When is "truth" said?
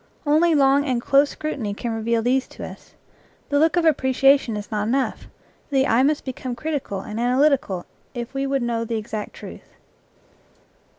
9.35-9.75